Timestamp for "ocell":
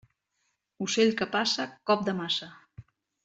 0.85-1.11